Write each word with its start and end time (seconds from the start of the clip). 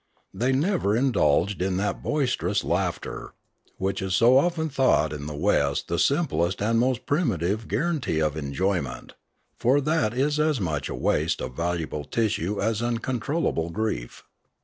They 0.33 0.51
never 0.51 0.97
indulged 0.97 1.61
in 1.61 1.77
that 1.77 2.01
boisterous 2.01 2.63
laughter 2.63 3.35
which 3.77 4.01
is 4.01 4.15
so 4.15 4.35
often 4.39 4.67
thought 4.67 5.13
in 5.13 5.27
the 5.27 5.35
West 5.35 5.89
the 5.89 5.99
simplest 5.99 6.59
and 6.59 6.79
most 6.79 7.05
primitive 7.05 7.67
guaranty 7.67 8.19
of 8.19 8.35
enjoyment; 8.35 9.13
for 9.59 9.79
that 9.79 10.15
is 10.15 10.39
as 10.39 10.59
much 10.59 10.89
a 10.89 10.95
waste 10.95 11.39
of 11.39 11.55
valuable 11.55 12.03
tissue 12.03 12.59
as 12.59 12.81
uncon 12.81 13.19
trollable 13.21 13.69
grief. 13.71 14.23